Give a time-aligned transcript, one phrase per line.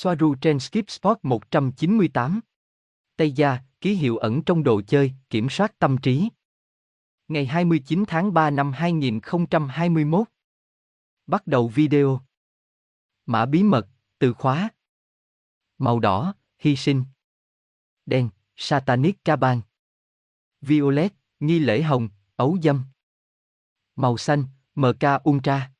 [0.00, 2.40] Soaru trên Skip Sport 198.
[3.16, 6.28] Tây Gia, ký hiệu ẩn trong đồ chơi, kiểm soát tâm trí.
[7.28, 10.28] Ngày 29 tháng 3 năm 2021.
[11.26, 12.20] Bắt đầu video.
[13.26, 13.88] Mã bí mật,
[14.18, 14.68] từ khóa.
[15.78, 17.04] Màu đỏ, hy sinh.
[18.06, 19.60] Đen, Satanic Caban.
[20.60, 22.84] Violet, nghi lễ hồng, ấu dâm.
[23.96, 24.44] Màu xanh,
[24.74, 25.70] MK Ultra.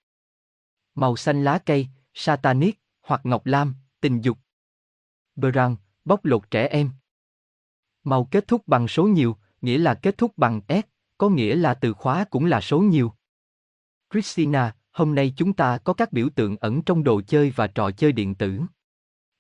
[0.95, 4.39] Màu xanh lá cây, Satanic, hoặc ngọc lam, tình dục.
[5.37, 6.91] Brand, bóc lột trẻ em.
[8.05, 10.87] Màu kết thúc bằng số nhiều, nghĩa là kết thúc bằng S,
[11.19, 13.13] có nghĩa là từ khóa cũng là số nhiều.
[14.13, 17.91] Christina, hôm nay chúng ta có các biểu tượng ẩn trong đồ chơi và trò
[17.91, 18.61] chơi điện tử.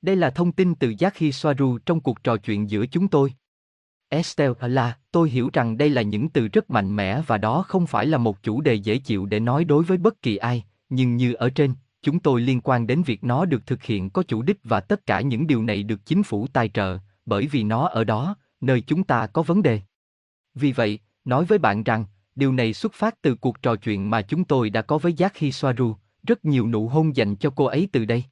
[0.02, 3.32] Đây là thông tin từ Jackie Soaru trong cuộc trò chuyện giữa chúng tôi.
[4.08, 7.86] Estelle là, tôi hiểu rằng đây là những từ rất mạnh mẽ và đó không
[7.86, 11.16] phải là một chủ đề dễ chịu để nói đối với bất kỳ ai, nhưng
[11.16, 14.42] như ở trên, chúng tôi liên quan đến việc nó được thực hiện có chủ
[14.42, 17.88] đích và tất cả những điều này được chính phủ tài trợ, bởi vì nó
[17.88, 19.80] ở đó, nơi chúng ta có vấn đề.
[20.54, 24.22] Vì vậy, nói với bạn rằng, điều này xuất phát từ cuộc trò chuyện mà
[24.22, 27.64] chúng tôi đã có với Giác Hi Soaru, rất nhiều nụ hôn dành cho cô
[27.64, 28.24] ấy từ đây.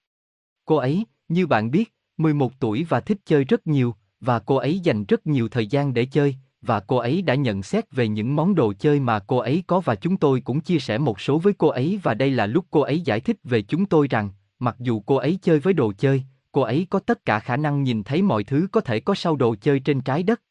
[0.64, 4.78] Cô ấy, như bạn biết, 11 tuổi và thích chơi rất nhiều, và cô ấy
[4.78, 6.36] dành rất nhiều thời gian để chơi,
[6.66, 9.80] và cô ấy đã nhận xét về những món đồ chơi mà cô ấy có
[9.80, 12.66] và chúng tôi cũng chia sẻ một số với cô ấy và đây là lúc
[12.70, 15.92] cô ấy giải thích về chúng tôi rằng, mặc dù cô ấy chơi với đồ
[15.98, 16.22] chơi,
[16.52, 19.36] cô ấy có tất cả khả năng nhìn thấy mọi thứ có thể có sau
[19.36, 20.42] đồ chơi trên trái đất.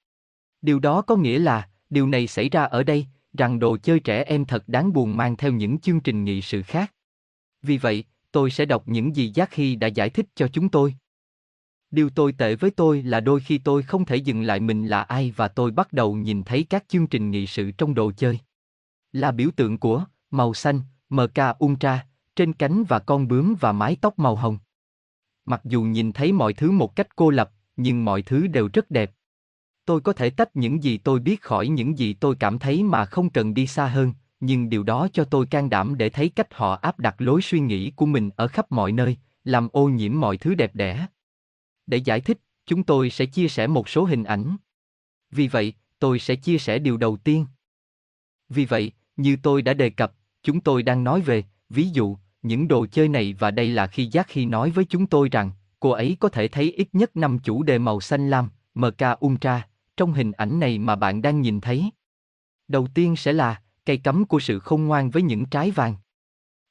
[0.62, 3.06] Điều đó có nghĩa là, điều này xảy ra ở đây,
[3.38, 6.62] rằng đồ chơi trẻ em thật đáng buồn mang theo những chương trình nghị sự
[6.62, 6.94] khác.
[7.62, 10.96] Vì vậy, tôi sẽ đọc những gì Giác Hy đã giải thích cho chúng tôi.
[11.92, 15.02] Điều tồi tệ với tôi là đôi khi tôi không thể dừng lại mình là
[15.02, 18.40] ai và tôi bắt đầu nhìn thấy các chương trình nghị sự trong đồ chơi.
[19.12, 23.98] Là biểu tượng của màu xanh, MK Ultra, trên cánh và con bướm và mái
[24.02, 24.58] tóc màu hồng.
[25.46, 28.92] Mặc dù nhìn thấy mọi thứ một cách cô lập, nhưng mọi thứ đều rất
[28.92, 29.12] đẹp.
[29.86, 33.06] Tôi có thể tách những gì tôi biết khỏi những gì tôi cảm thấy mà
[33.06, 36.54] không cần đi xa hơn, nhưng điều đó cho tôi can đảm để thấy cách
[36.54, 40.20] họ áp đặt lối suy nghĩ của mình ở khắp mọi nơi, làm ô nhiễm
[40.20, 41.08] mọi thứ đẹp đẽ.
[41.88, 44.58] Để giải thích, chúng tôi sẽ chia sẻ một số hình ảnh.
[45.32, 47.46] Vì vậy, tôi sẽ chia sẻ điều đầu tiên.
[48.50, 50.14] Vì vậy, như tôi đã đề cập,
[50.44, 54.06] chúng tôi đang nói về, ví dụ, những đồ chơi này và đây là khi
[54.06, 57.40] Giác khi nói với chúng tôi rằng, cô ấy có thể thấy ít nhất năm
[57.40, 61.62] chủ đề màu xanh lam, MK Ultra, trong hình ảnh này mà bạn đang nhìn
[61.62, 61.90] thấy.
[62.68, 65.96] Đầu tiên sẽ là, cây cắm của sự không ngoan với những trái vàng.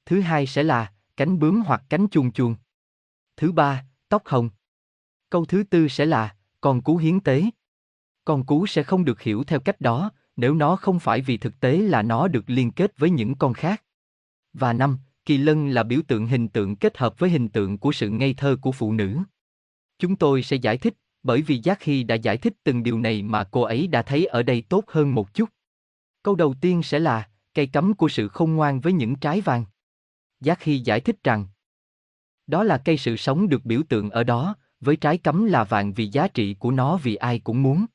[0.06, 2.56] Thứ hai sẽ là, cánh bướm hoặc cánh chuồn chuồn.
[3.36, 4.50] Thứ ba, tóc hồng.
[5.34, 7.44] Câu thứ tư sẽ là, con cú hiến tế.
[8.24, 11.60] Con cú sẽ không được hiểu theo cách đó, nếu nó không phải vì thực
[11.60, 13.82] tế là nó được liên kết với những con khác.
[14.52, 17.92] Và năm, kỳ lân là biểu tượng hình tượng kết hợp với hình tượng của
[17.92, 19.18] sự ngây thơ của phụ nữ.
[19.98, 23.22] Chúng tôi sẽ giải thích, bởi vì Giác Hy đã giải thích từng điều này
[23.22, 25.48] mà cô ấy đã thấy ở đây tốt hơn một chút.
[26.22, 29.64] Câu đầu tiên sẽ là, cây cấm của sự khôn ngoan với những trái vàng.
[30.40, 31.46] Giác Hy giải thích rằng,
[32.46, 35.92] đó là cây sự sống được biểu tượng ở đó, với trái cấm là vàng
[35.92, 37.86] vì giá trị của nó vì ai cũng muốn.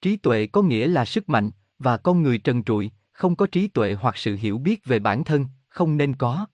[0.00, 3.68] Trí tuệ có nghĩa là sức mạnh, và con người trần trụi, không có trí
[3.68, 6.46] tuệ hoặc sự hiểu biết về bản thân, không nên có.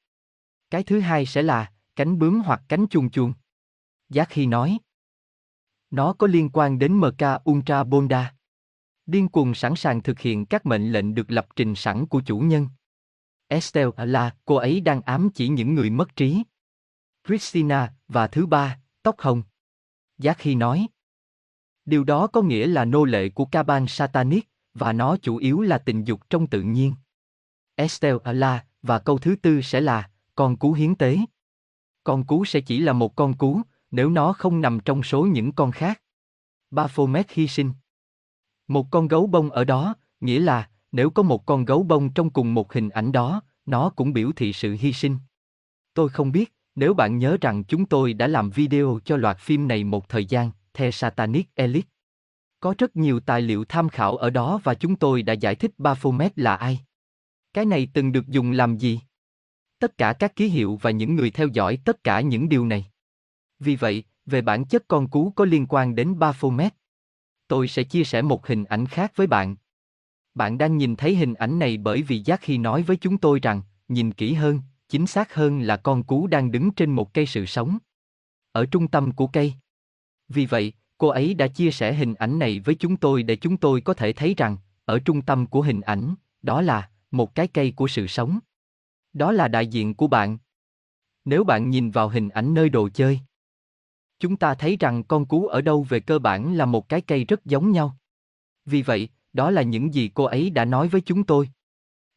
[0.71, 3.33] Cái thứ hai sẽ là, cánh bướm hoặc cánh chuông chuông
[4.09, 4.79] Giác khi nói.
[5.91, 8.35] Nó có liên quan đến MK Ultra Bonda.
[9.07, 12.39] Điên cuồng sẵn sàng thực hiện các mệnh lệnh được lập trình sẵn của chủ
[12.39, 12.69] nhân.
[13.49, 16.43] Estelle là cô ấy đang ám chỉ những người mất trí.
[17.27, 19.43] Christina, và thứ ba, tóc hồng.
[20.23, 20.87] Giác khi nói.
[21.85, 25.79] Điều đó có nghĩa là nô lệ của Caban Satanic, và nó chủ yếu là
[25.79, 26.95] tình dục trong tự nhiên.
[27.75, 31.19] Estelle là, và câu thứ tư sẽ là, con cú hiến tế.
[32.05, 35.53] Con cú sẽ chỉ là một con cú, nếu nó không nằm trong số những
[35.53, 36.03] con khác.
[36.71, 37.73] Baphomet hy sinh.
[38.69, 42.31] Một con gấu bông ở đó, nghĩa là, nếu có một con gấu bông trong
[42.31, 45.19] cùng một hình ảnh đó, nó cũng biểu thị sự hy sinh.
[45.95, 49.69] Tôi không biết, nếu bạn nhớ rằng chúng tôi đã làm video cho loạt phim
[49.69, 51.89] này một thời gian, The Satanic Elite.
[52.61, 55.71] Có rất nhiều tài liệu tham khảo ở đó và chúng tôi đã giải thích
[55.79, 56.81] Baphomet là ai.
[57.55, 59.01] Cái này từng được dùng làm gì?
[59.79, 62.87] Tất cả các ký hiệu và những người theo dõi tất cả những điều này.
[63.59, 66.75] Vì vậy, về bản chất con cú có liên quan đến Baphomet.
[67.49, 69.57] Tôi sẽ chia sẻ một hình ảnh khác với bạn.
[70.35, 73.41] Bạn đang nhìn thấy hình ảnh này bởi vì Giác khi nói với chúng tôi
[73.41, 74.61] rằng, nhìn kỹ hơn,
[74.93, 77.79] chính xác hơn là con cú đang đứng trên một cây sự sống.
[78.53, 79.55] Ở trung tâm của cây.
[80.29, 83.57] Vì vậy, cô ấy đã chia sẻ hình ảnh này với chúng tôi để chúng
[83.57, 87.49] tôi có thể thấy rằng, ở trung tâm của hình ảnh, đó là một cái
[87.49, 88.39] cây của sự sống.
[89.13, 90.39] Đó là đại diện của bạn.
[91.25, 93.21] Nếu bạn nhìn vào hình ảnh nơi đồ chơi,
[94.19, 97.25] Chúng ta thấy rằng con cú ở đâu về cơ bản là một cái cây
[97.25, 97.97] rất giống nhau.
[98.65, 101.51] Vì vậy, đó là những gì cô ấy đã nói với chúng tôi.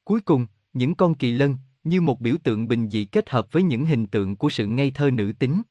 [0.04, 3.63] Cuối cùng, những con kỳ lân, như một biểu tượng bình dị kết hợp với
[3.63, 5.61] những hình tượng của sự ngây thơ nữ tính.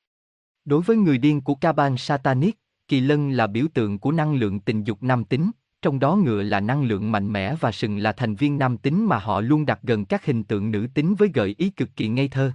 [0.64, 2.58] Đối với người điên của Kaban Satanic,
[2.88, 5.50] kỳ lân là biểu tượng của năng lượng tình dục nam tính,
[5.82, 9.06] trong đó ngựa là năng lượng mạnh mẽ và sừng là thành viên nam tính
[9.06, 12.08] mà họ luôn đặt gần các hình tượng nữ tính với gợi ý cực kỳ
[12.08, 12.52] ngây thơ.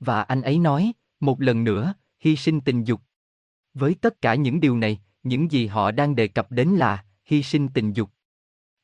[0.00, 3.00] Và anh ấy nói, một lần nữa, hy sinh tình dục.
[3.74, 7.42] Với tất cả những điều này, những gì họ đang đề cập đến là hy
[7.42, 8.10] sinh tình dục.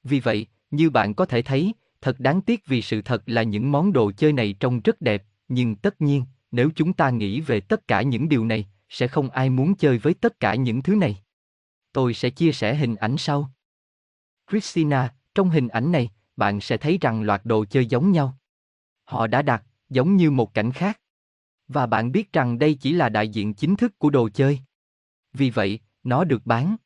[0.03, 1.73] Vì vậy, như bạn có thể thấy,
[2.03, 5.25] thật đáng tiếc vì sự thật là những món đồ chơi này trông rất đẹp,
[5.49, 9.31] nhưng tất nhiên, nếu chúng ta nghĩ về tất cả những điều này, sẽ không
[9.31, 11.23] ai muốn chơi với tất cả những thứ này.
[11.93, 13.51] Tôi sẽ chia sẻ hình ảnh sau.
[14.51, 18.39] Christina, trong hình ảnh này, bạn sẽ thấy rằng loạt đồ chơi giống nhau.
[19.05, 21.01] Họ đã đặt, giống như một cảnh khác.
[21.69, 24.59] Và bạn biết rằng đây chỉ là đại diện chính thức của đồ chơi.
[25.33, 26.77] Vì vậy, nó được bán.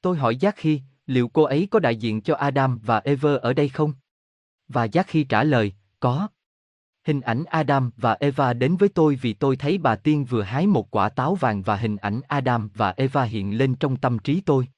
[0.00, 3.52] Tôi hỏi Giác khi, liệu cô ấy có đại diện cho Adam và Eva ở
[3.52, 3.92] đây không?
[4.72, 6.28] Và Giác khi trả lời, có.
[7.06, 10.66] Hình ảnh Adam và Eva đến với tôi vì tôi thấy bà tiên vừa hái
[10.66, 14.40] một quả táo vàng và hình ảnh Adam và Eva hiện lên trong tâm trí
[14.40, 14.68] tôi.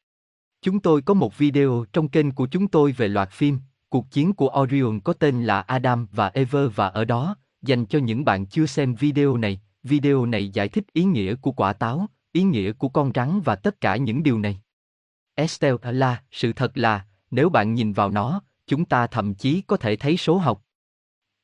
[0.63, 3.59] Chúng tôi có một video trong kênh của chúng tôi về loạt phim,
[3.89, 7.99] cuộc chiến của Orion có tên là Adam và Eva và ở đó, dành cho
[7.99, 12.07] những bạn chưa xem video này, video này giải thích ý nghĩa của quả táo,
[12.33, 14.61] ý nghĩa của con rắn và tất cả những điều này.
[15.35, 19.77] Estelle là, sự thật là, nếu bạn nhìn vào nó, chúng ta thậm chí có
[19.77, 20.63] thể thấy số học.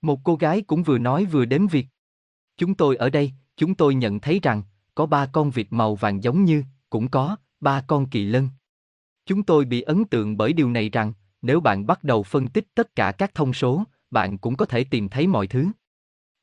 [0.03, 1.87] Một cô gái cũng vừa nói vừa đếm việc.
[2.57, 4.63] Chúng tôi ở đây, chúng tôi nhận thấy rằng,
[4.95, 8.49] có ba con vịt màu vàng giống như, cũng có, ba con kỳ lân.
[9.27, 11.13] Chúng tôi bị ấn tượng bởi điều này rằng,
[11.43, 14.85] nếu bạn bắt đầu phân tích tất cả các thông số, bạn cũng có thể
[14.85, 15.67] tìm thấy mọi thứ.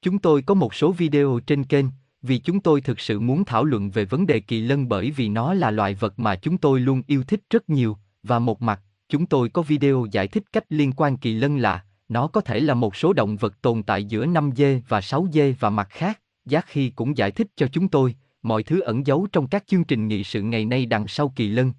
[0.01, 1.85] Chúng tôi có một số video trên kênh,
[2.21, 5.29] vì chúng tôi thực sự muốn thảo luận về vấn đề kỳ lân bởi vì
[5.29, 8.81] nó là loài vật mà chúng tôi luôn yêu thích rất nhiều, và một mặt,
[9.09, 12.59] chúng tôi có video giải thích cách liên quan kỳ lân là, nó có thể
[12.59, 15.87] là một số động vật tồn tại giữa 5 dê và 6 dê và mặt
[15.89, 19.67] khác, Giác Khi cũng giải thích cho chúng tôi, mọi thứ ẩn giấu trong các
[19.67, 21.73] chương trình nghị sự ngày nay đằng sau kỳ lân.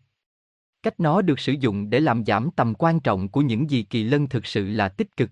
[0.82, 4.04] Cách nó được sử dụng để làm giảm tầm quan trọng của những gì kỳ
[4.04, 5.30] lân thực sự là tích cực.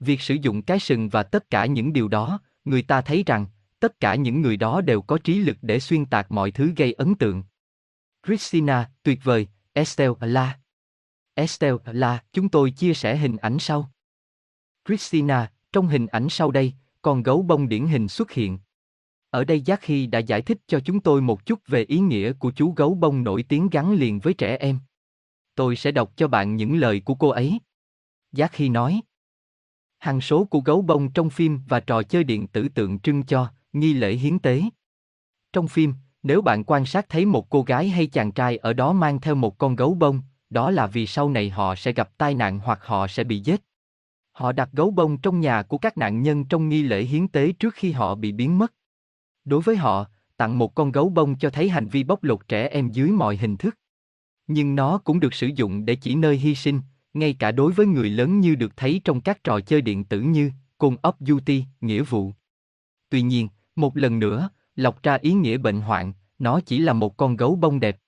[0.00, 3.46] Việc sử dụng cái sừng và tất cả những điều đó, người ta thấy rằng,
[3.80, 6.92] tất cả những người đó đều có trí lực để xuyên tạc mọi thứ gây
[6.92, 7.42] ấn tượng.
[8.26, 10.58] Christina, tuyệt vời, Estelle La.
[11.38, 13.90] Estelle là, chúng tôi chia sẻ hình ảnh sau.
[14.88, 16.72] Christina, trong hình ảnh sau đây,
[17.02, 18.58] con gấu bông điển hình xuất hiện.
[19.30, 22.32] Ở đây Giác Hy đã giải thích cho chúng tôi một chút về ý nghĩa
[22.32, 24.78] của chú gấu bông nổi tiếng gắn liền với trẻ em.
[25.54, 27.58] Tôi sẽ đọc cho bạn những lời của cô ấy.
[28.32, 29.00] Giác Hy nói.
[29.98, 33.52] Hằng số của gấu bông trong phim và trò chơi điện tử tượng trưng cho
[33.72, 34.62] nghi lễ hiến tế.
[35.52, 38.92] Trong phim, nếu bạn quan sát thấy một cô gái hay chàng trai ở đó
[38.92, 42.34] mang theo một con gấu bông, đó là vì sau này họ sẽ gặp tai
[42.34, 43.62] nạn hoặc họ sẽ bị giết.
[44.32, 47.52] Họ đặt gấu bông trong nhà của các nạn nhân trong nghi lễ hiến tế
[47.52, 48.72] trước khi họ bị biến mất.
[49.44, 50.06] Đối với họ,
[50.36, 53.36] tặng một con gấu bông cho thấy hành vi bóc lột trẻ em dưới mọi
[53.36, 53.78] hình thức.
[54.46, 56.80] Nhưng nó cũng được sử dụng để chỉ nơi hy sinh,
[57.14, 60.20] ngay cả đối với người lớn như được thấy trong các trò chơi điện tử
[60.20, 62.32] như Call of Duty, nghĩa vụ.
[63.08, 67.16] Tuy nhiên, một lần nữa, lọc ra ý nghĩa bệnh hoạn, nó chỉ là một
[67.16, 67.98] con gấu bông đẹp.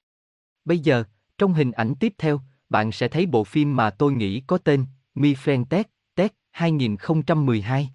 [0.65, 1.05] Bây giờ,
[1.39, 4.85] trong hình ảnh tiếp theo, bạn sẽ thấy bộ phim mà tôi nghĩ có tên
[5.15, 7.91] Mi Friend Tech, Tech 2012.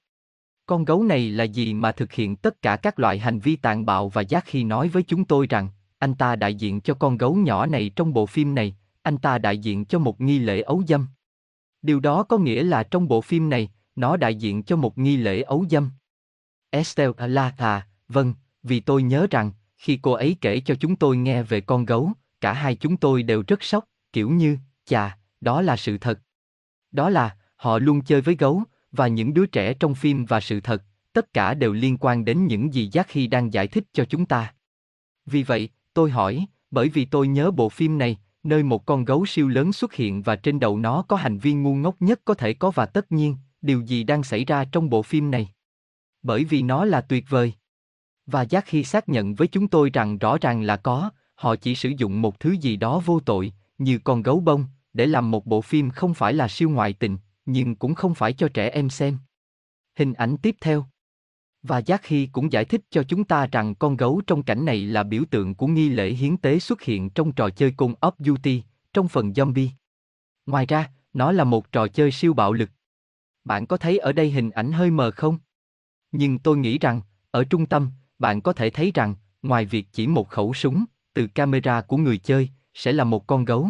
[0.66, 3.86] Con gấu này là gì mà thực hiện tất cả các loại hành vi tàn
[3.86, 5.70] bạo và giác khi nói với chúng tôi rằng,
[6.00, 9.38] anh ta đại diện cho con gấu nhỏ này trong bộ phim này, anh ta
[9.38, 11.08] đại diện cho một nghi lễ ấu dâm.
[11.82, 15.18] Điều đó có nghĩa là trong bộ phim này, nó đại diện cho một nghi
[15.18, 15.92] lễ ấu dâm.
[16.70, 18.34] Estelle la vâng,
[18.64, 22.12] vì tôi nhớ rằng, khi cô ấy kể cho chúng tôi nghe về con gấu,
[22.44, 26.20] cả hai chúng tôi đều rất sốc, kiểu như, chà, đó là sự thật.
[26.92, 30.60] Đó là, họ luôn chơi với gấu, và những đứa trẻ trong phim và sự
[30.60, 30.84] thật,
[31.14, 34.26] tất cả đều liên quan đến những gì Giác Hy đang giải thích cho chúng
[34.26, 34.54] ta.
[35.26, 39.26] Vì vậy, tôi hỏi, bởi vì tôi nhớ bộ phim này, nơi một con gấu
[39.26, 42.34] siêu lớn xuất hiện và trên đầu nó có hành vi ngu ngốc nhất có
[42.34, 45.50] thể có và tất nhiên, điều gì đang xảy ra trong bộ phim này?
[46.22, 47.54] Bởi vì nó là tuyệt vời.
[48.26, 51.10] Và Giác Hy xác nhận với chúng tôi rằng rõ ràng là có,
[51.44, 55.06] họ chỉ sử dụng một thứ gì đó vô tội, như con gấu bông, để
[55.06, 58.48] làm một bộ phim không phải là siêu ngoại tình, nhưng cũng không phải cho
[58.54, 59.18] trẻ em xem.
[59.96, 60.86] Hình ảnh tiếp theo.
[61.64, 64.82] Và Giác Hy cũng giải thích cho chúng ta rằng con gấu trong cảnh này
[64.82, 68.12] là biểu tượng của nghi lễ hiến tế xuất hiện trong trò chơi Call of
[68.20, 69.70] Duty, trong phần zombie.
[70.46, 72.70] Ngoài ra, nó là một trò chơi siêu bạo lực.
[73.44, 75.38] Bạn có thấy ở đây hình ảnh hơi mờ không?
[76.12, 80.08] Nhưng tôi nghĩ rằng, ở trung tâm, bạn có thể thấy rằng, ngoài việc chỉ
[80.08, 83.70] một khẩu súng, từ camera của người chơi, sẽ là một con gấu.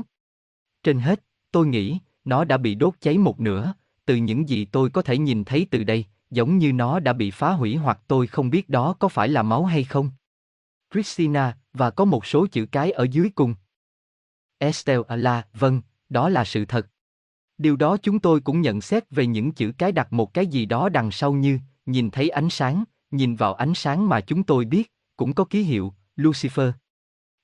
[0.84, 3.74] Trên hết, tôi nghĩ, nó đã bị đốt cháy một nửa,
[4.06, 7.32] từ những gì tôi có thể nhìn thấy từ đây, giống như nó đã bị
[7.32, 10.12] phá hủy hoặc tôi không biết đó có phải là máu hay không.
[10.94, 13.56] Christina, và có một số chữ cái ở dưới cùng.
[14.58, 16.88] Estelle là, vâng, đó là sự thật.
[17.58, 20.66] Điều đó chúng tôi cũng nhận xét về những chữ cái đặt một cái gì
[20.66, 24.66] đó đằng sau như, nhìn thấy ánh sáng, nhìn vào ánh sáng mà chúng tôi
[24.66, 26.72] biết, cũng có ký hiệu, Lucifer.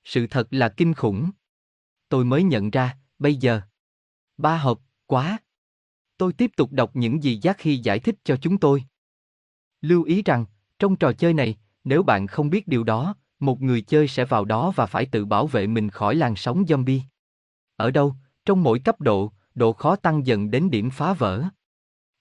[0.04, 1.30] Sự thật là kinh khủng.
[2.08, 3.60] Tôi mới nhận ra, bây giờ.
[4.36, 5.38] Ba hộp, quá.
[6.16, 8.84] Tôi tiếp tục đọc những gì Giác khi giải thích cho chúng tôi.
[9.80, 10.44] Lưu ý rằng,
[10.78, 14.44] trong trò chơi này, nếu bạn không biết điều đó, một người chơi sẽ vào
[14.44, 17.00] đó và phải tự bảo vệ mình khỏi làn sóng zombie.
[17.76, 18.14] Ở đâu,
[18.44, 21.44] trong mỗi cấp độ, độ khó tăng dần đến điểm phá vỡ.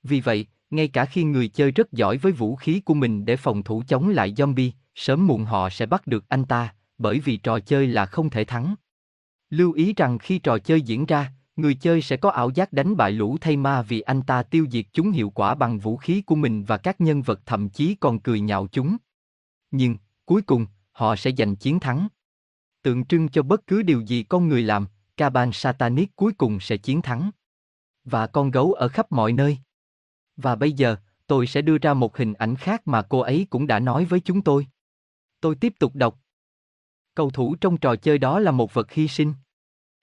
[0.03, 3.37] Vì vậy, ngay cả khi người chơi rất giỏi với vũ khí của mình để
[3.37, 7.37] phòng thủ chống lại zombie, sớm muộn họ sẽ bắt được anh ta, bởi vì
[7.37, 8.75] trò chơi là không thể thắng.
[9.49, 12.97] Lưu ý rằng khi trò chơi diễn ra, người chơi sẽ có ảo giác đánh
[12.97, 16.21] bại lũ thay ma vì anh ta tiêu diệt chúng hiệu quả bằng vũ khí
[16.21, 18.97] của mình và các nhân vật thậm chí còn cười nhạo chúng.
[19.71, 22.07] Nhưng, cuối cùng, họ sẽ giành chiến thắng.
[22.81, 24.87] Tượng trưng cho bất cứ điều gì con người làm,
[25.17, 27.31] Kaban Satanic cuối cùng sẽ chiến thắng.
[28.03, 29.57] Và con gấu ở khắp mọi nơi.
[30.37, 30.95] Và bây giờ,
[31.27, 34.19] tôi sẽ đưa ra một hình ảnh khác mà cô ấy cũng đã nói với
[34.19, 34.67] chúng tôi.
[35.41, 36.19] Tôi tiếp tục đọc.
[37.19, 39.33] Cầu thủ trong trò chơi đó là một vật hy sinh.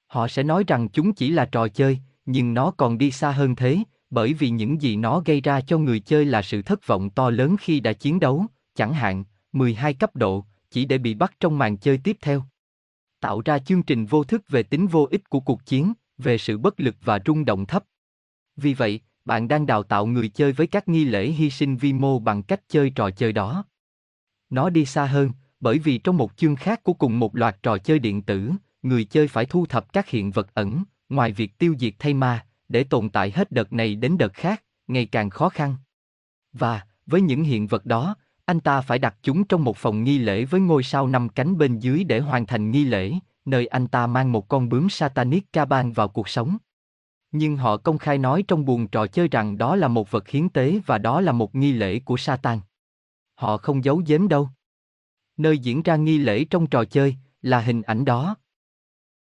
[0.06, 3.56] Họ sẽ nói rằng chúng chỉ là trò chơi, nhưng nó còn đi xa hơn
[3.56, 3.78] thế,
[4.10, 7.30] bởi vì những gì nó gây ra cho người chơi là sự thất vọng to
[7.30, 11.58] lớn khi đã chiến đấu, chẳng hạn, 12 cấp độ, chỉ để bị bắt trong
[11.58, 12.42] màn chơi tiếp theo.
[13.20, 16.58] Tạo ra chương trình vô thức về tính vô ích của cuộc chiến, về sự
[16.58, 17.84] bất lực và rung động thấp.
[18.56, 21.92] Vì vậy, bạn đang đào tạo người chơi với các nghi lễ hy sinh vi
[21.92, 23.64] mô bằng cách chơi trò chơi đó.
[24.50, 27.78] Nó đi xa hơn, bởi vì trong một chương khác của cùng một loạt trò
[27.78, 28.50] chơi điện tử,
[28.82, 32.46] người chơi phải thu thập các hiện vật ẩn, ngoài việc tiêu diệt thay ma,
[32.68, 35.76] để tồn tại hết đợt này đến đợt khác, ngày càng khó khăn.
[36.52, 40.18] Và, với những hiện vật đó, anh ta phải đặt chúng trong một phòng nghi
[40.18, 43.12] lễ với ngôi sao năm cánh bên dưới để hoàn thành nghi lễ,
[43.44, 46.56] nơi anh ta mang một con bướm Satanic Kaban vào cuộc sống.
[47.32, 50.48] Nhưng họ công khai nói trong buồng trò chơi rằng đó là một vật hiến
[50.48, 52.60] tế và đó là một nghi lễ của Satan.
[53.34, 54.48] Họ không giấu giếm đâu.
[55.36, 58.36] Nơi diễn ra nghi lễ trong trò chơi là hình ảnh đó.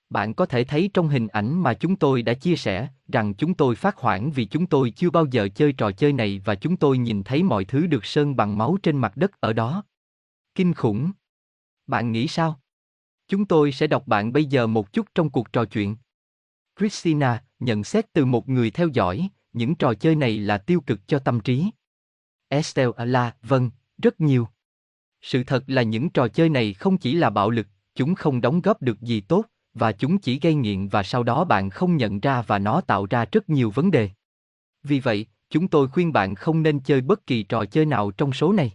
[0.10, 3.54] Bạn có thể thấy trong hình ảnh mà chúng tôi đã chia sẻ rằng chúng
[3.54, 6.78] tôi phát hoảng vì chúng tôi chưa bao giờ chơi trò chơi này và chúng
[6.78, 9.84] tôi nhìn thấy mọi thứ được sơn bằng máu trên mặt đất ở đó.
[10.56, 11.12] Kinh khủng.
[11.88, 12.60] Bạn nghĩ sao?
[13.28, 15.96] Chúng tôi sẽ đọc bạn bây giờ một chút trong cuộc trò chuyện.
[16.80, 21.08] Christina, nhận xét từ một người theo dõi, những trò chơi này là tiêu cực
[21.08, 21.72] cho tâm trí.
[22.48, 24.48] Estelle là, vâng, rất nhiều.
[25.22, 28.62] Sự thật là những trò chơi này không chỉ là bạo lực, chúng không đóng
[28.62, 32.20] góp được gì tốt, và chúng chỉ gây nghiện và sau đó bạn không nhận
[32.20, 34.10] ra và nó tạo ra rất nhiều vấn đề.
[34.84, 38.34] Vì vậy, chúng tôi khuyên bạn không nên chơi bất kỳ trò chơi nào trong
[38.34, 38.72] số này.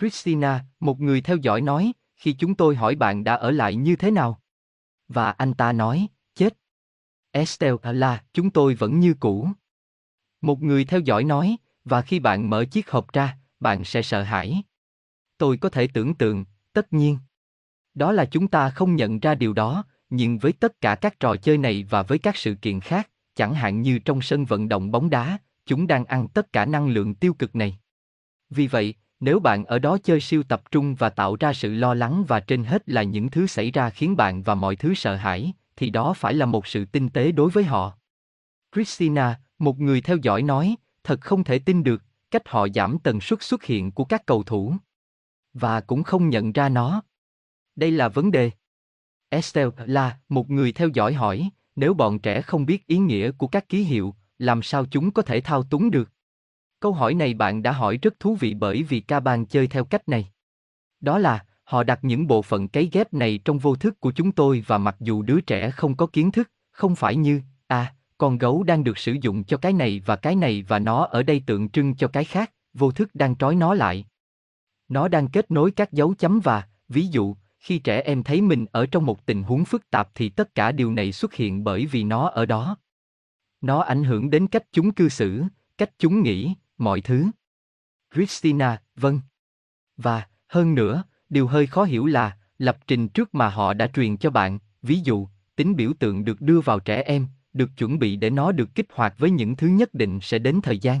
[0.00, 3.96] Christina, một người theo dõi nói, khi chúng tôi hỏi bạn đã ở lại như
[3.96, 4.40] thế nào.
[5.08, 6.56] Và anh ta nói, chết.
[7.30, 9.48] Estelle à là, chúng tôi vẫn như cũ.
[10.40, 14.22] Một người theo dõi nói, và khi bạn mở chiếc hộp ra, bạn sẽ sợ
[14.22, 14.62] hãi.
[15.42, 17.18] Tôi có thể tưởng tượng, tất nhiên.
[17.94, 21.36] Đó là chúng ta không nhận ra điều đó, nhưng với tất cả các trò
[21.36, 24.90] chơi này và với các sự kiện khác, chẳng hạn như trong sân vận động
[24.90, 27.78] bóng đá, chúng đang ăn tất cả năng lượng tiêu cực này.
[28.50, 31.94] Vì vậy, nếu bạn ở đó chơi siêu tập trung và tạo ra sự lo
[31.94, 35.16] lắng và trên hết là những thứ xảy ra khiến bạn và mọi thứ sợ
[35.16, 37.92] hãi, thì đó phải là một sự tinh tế đối với họ.
[38.74, 43.20] Christina, một người theo dõi nói, thật không thể tin được, cách họ giảm tần
[43.20, 44.74] suất xuất hiện của các cầu thủ.
[45.54, 47.02] Và cũng không nhận ra nó.
[47.76, 48.50] Đây là vấn đề.
[49.28, 53.46] Estelle là một người theo dõi hỏi, nếu bọn trẻ không biết ý nghĩa của
[53.46, 56.10] các ký hiệu, làm sao chúng có thể thao túng được?
[56.80, 59.84] Câu hỏi này bạn đã hỏi rất thú vị bởi vì ca bàn chơi theo
[59.84, 60.32] cách này.
[61.00, 64.32] Đó là, họ đặt những bộ phận cấy ghép này trong vô thức của chúng
[64.32, 68.38] tôi và mặc dù đứa trẻ không có kiến thức, không phải như, à, con
[68.38, 71.42] gấu đang được sử dụng cho cái này và cái này và nó ở đây
[71.46, 74.04] tượng trưng cho cái khác, vô thức đang trói nó lại.
[74.92, 78.66] Nó đang kết nối các dấu chấm và, ví dụ, khi trẻ em thấy mình
[78.72, 81.86] ở trong một tình huống phức tạp thì tất cả điều này xuất hiện bởi
[81.86, 82.76] vì nó ở đó.
[83.60, 85.42] Nó ảnh hưởng đến cách chúng cư xử,
[85.78, 87.26] cách chúng nghĩ, mọi thứ.
[88.14, 89.20] Christina, vâng.
[89.96, 94.16] Và, hơn nữa, điều hơi khó hiểu là, lập trình trước mà họ đã truyền
[94.16, 98.16] cho bạn, ví dụ, tính biểu tượng được đưa vào trẻ em, được chuẩn bị
[98.16, 101.00] để nó được kích hoạt với những thứ nhất định sẽ đến thời gian.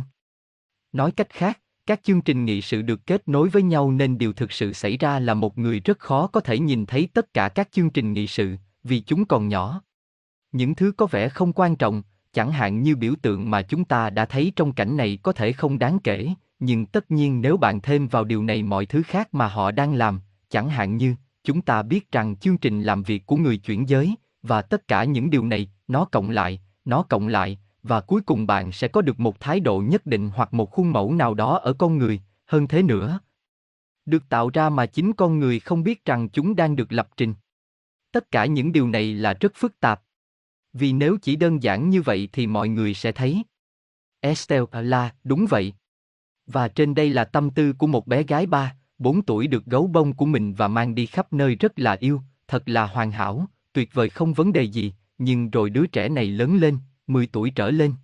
[0.92, 4.32] Nói cách khác, các chương trình nghị sự được kết nối với nhau nên điều
[4.32, 7.48] thực sự xảy ra là một người rất khó có thể nhìn thấy tất cả
[7.48, 9.82] các chương trình nghị sự, vì chúng còn nhỏ.
[10.52, 14.10] Những thứ có vẻ không quan trọng, chẳng hạn như biểu tượng mà chúng ta
[14.10, 17.80] đã thấy trong cảnh này có thể không đáng kể, nhưng tất nhiên nếu bạn
[17.80, 20.20] thêm vào điều này mọi thứ khác mà họ đang làm,
[20.50, 24.14] chẳng hạn như, chúng ta biết rằng chương trình làm việc của người chuyển giới,
[24.42, 28.46] và tất cả những điều này, nó cộng lại, nó cộng lại, và cuối cùng
[28.46, 31.58] bạn sẽ có được một thái độ nhất định hoặc một khuôn mẫu nào đó
[31.58, 33.20] ở con người, hơn thế nữa.
[34.06, 37.34] Được tạo ra mà chính con người không biết rằng chúng đang được lập trình.
[38.12, 40.02] Tất cả những điều này là rất phức tạp.
[40.72, 43.42] Vì nếu chỉ đơn giản như vậy thì mọi người sẽ thấy.
[44.20, 45.74] Estelle à là, đúng vậy.
[46.46, 49.86] Và trên đây là tâm tư của một bé gái ba, bốn tuổi được gấu
[49.86, 53.46] bông của mình và mang đi khắp nơi rất là yêu, thật là hoàn hảo,
[53.72, 57.50] tuyệt vời không vấn đề gì, nhưng rồi đứa trẻ này lớn lên, 10 tuổi
[57.50, 57.94] trở lên.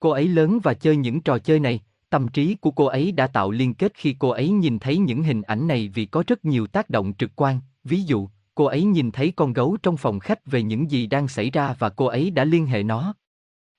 [0.00, 3.26] Cô ấy lớn và chơi những trò chơi này, tâm trí của cô ấy đã
[3.26, 6.44] tạo liên kết khi cô ấy nhìn thấy những hình ảnh này vì có rất
[6.44, 10.20] nhiều tác động trực quan, ví dụ, cô ấy nhìn thấy con gấu trong phòng
[10.20, 13.14] khách về những gì đang xảy ra và cô ấy đã liên hệ nó.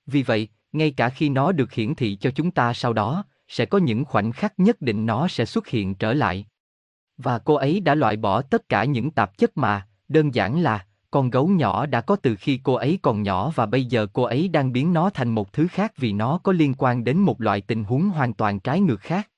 [0.05, 3.65] Vì vậy, ngay cả khi nó được hiển thị cho chúng ta sau đó, sẽ
[3.65, 6.45] có những khoảnh khắc nhất định nó sẽ xuất hiện trở lại.
[7.17, 10.85] Và cô ấy đã loại bỏ tất cả những tạp chất mà, đơn giản là,
[11.11, 14.23] con gấu nhỏ đã có từ khi cô ấy còn nhỏ và bây giờ cô
[14.23, 17.41] ấy đang biến nó thành một thứ khác vì nó có liên quan đến một
[17.41, 19.29] loại tình huống hoàn toàn trái ngược khác.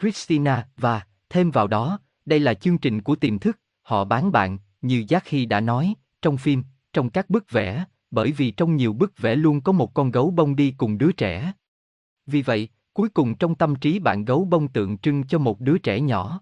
[0.00, 4.58] Christina, và, thêm vào đó, đây là chương trình của tiềm thức, họ bán bạn,
[4.82, 9.18] như Jackie đã nói, trong phim, trong các bức vẽ, bởi vì trong nhiều bức
[9.18, 11.52] vẽ luôn có một con gấu bông đi cùng đứa trẻ.
[12.26, 15.78] Vì vậy, cuối cùng trong tâm trí bạn gấu bông tượng trưng cho một đứa
[15.78, 16.40] trẻ nhỏ.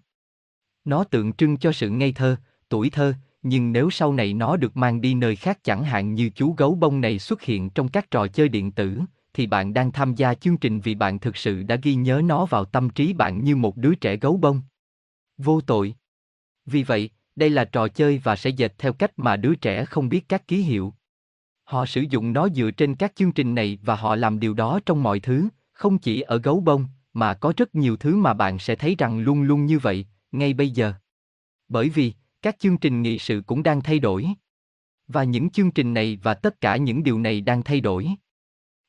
[0.85, 2.35] Nó tượng trưng cho sự ngây thơ,
[2.69, 6.29] tuổi thơ, nhưng nếu sau này nó được mang đi nơi khác chẳng hạn như
[6.29, 8.99] chú gấu bông này xuất hiện trong các trò chơi điện tử,
[9.33, 12.45] thì bạn đang tham gia chương trình vì bạn thực sự đã ghi nhớ nó
[12.45, 14.61] vào tâm trí bạn như một đứa trẻ gấu bông.
[15.37, 15.95] Vô tội.
[16.65, 20.09] Vì vậy, đây là trò chơi và sẽ dệt theo cách mà đứa trẻ không
[20.09, 20.93] biết các ký hiệu.
[21.63, 24.79] Họ sử dụng nó dựa trên các chương trình này và họ làm điều đó
[24.85, 28.59] trong mọi thứ, không chỉ ở gấu bông, mà có rất nhiều thứ mà bạn
[28.59, 30.93] sẽ thấy rằng luôn luôn như vậy, ngay bây giờ.
[31.67, 34.27] Bởi vì, các chương trình nghị sự cũng đang thay đổi.
[35.07, 38.09] Và những chương trình này và tất cả những điều này đang thay đổi.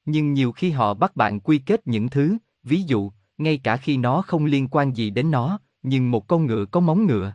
[0.05, 3.97] Nhưng nhiều khi họ bắt bạn quy kết những thứ, ví dụ, ngay cả khi
[3.97, 7.35] nó không liên quan gì đến nó, nhưng một con ngựa có móng ngựa.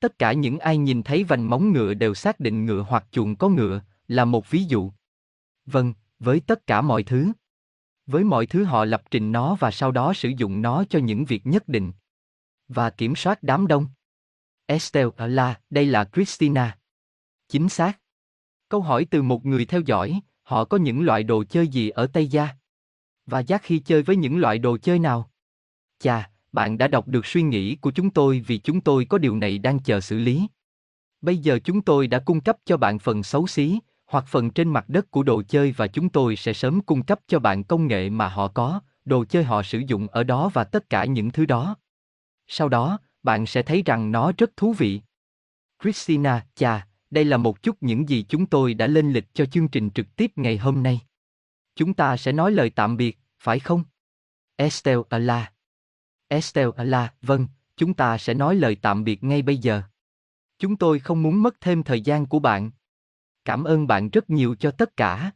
[0.00, 3.36] Tất cả những ai nhìn thấy vành móng ngựa đều xác định ngựa hoặc chuồng
[3.36, 4.92] có ngựa, là một ví dụ.
[5.66, 7.32] Vâng, với tất cả mọi thứ.
[8.06, 11.24] Với mọi thứ họ lập trình nó và sau đó sử dụng nó cho những
[11.24, 11.92] việc nhất định.
[12.68, 13.86] Và kiểm soát đám đông.
[14.66, 16.78] Estelle là, đây là Christina.
[17.48, 18.00] Chính xác.
[18.68, 22.06] Câu hỏi từ một người theo dõi, họ có những loại đồ chơi gì ở
[22.06, 22.48] Tây Gia?
[23.26, 25.30] Và giác khi chơi với những loại đồ chơi nào?
[25.98, 29.36] Chà, bạn đã đọc được suy nghĩ của chúng tôi vì chúng tôi có điều
[29.36, 30.46] này đang chờ xử lý.
[31.20, 34.68] Bây giờ chúng tôi đã cung cấp cho bạn phần xấu xí, hoặc phần trên
[34.68, 37.86] mặt đất của đồ chơi và chúng tôi sẽ sớm cung cấp cho bạn công
[37.86, 41.30] nghệ mà họ có, đồ chơi họ sử dụng ở đó và tất cả những
[41.30, 41.76] thứ đó.
[42.46, 45.00] Sau đó, bạn sẽ thấy rằng nó rất thú vị.
[45.82, 49.68] Christina, chà, đây là một chút những gì chúng tôi đã lên lịch cho chương
[49.68, 51.00] trình trực tiếp ngày hôm nay.
[51.74, 53.84] Chúng ta sẽ nói lời tạm biệt, phải không?
[54.56, 55.52] Estelle Ala.
[56.28, 59.82] Estelle Ala, vâng, chúng ta sẽ nói lời tạm biệt ngay bây giờ.
[60.58, 62.70] Chúng tôi không muốn mất thêm thời gian của bạn.
[63.44, 65.30] Cảm ơn bạn rất nhiều cho tất cả.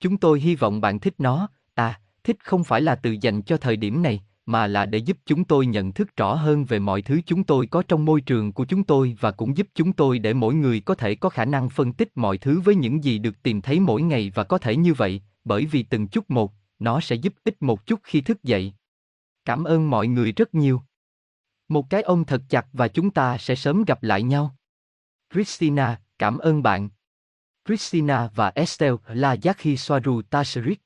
[0.00, 3.56] Chúng tôi hy vọng bạn thích nó, à, thích không phải là từ dành cho
[3.56, 7.02] thời điểm này, mà là để giúp chúng tôi nhận thức rõ hơn về mọi
[7.02, 10.18] thứ chúng tôi có trong môi trường của chúng tôi và cũng giúp chúng tôi
[10.18, 13.18] để mỗi người có thể có khả năng phân tích mọi thứ với những gì
[13.18, 16.52] được tìm thấy mỗi ngày và có thể như vậy, bởi vì từng chút một,
[16.78, 18.72] nó sẽ giúp ích một chút khi thức dậy.
[19.44, 20.82] Cảm ơn mọi người rất nhiều.
[21.68, 24.56] Một cái ôm thật chặt và chúng ta sẽ sớm gặp lại nhau.
[25.32, 26.88] Christina, cảm ơn bạn.
[27.66, 30.80] Christina và Estelle là Yaki Soaru Tasherik.